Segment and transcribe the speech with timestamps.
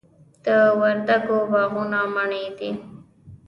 [0.43, 0.45] د
[0.79, 2.71] وردګو باغونه مڼې دي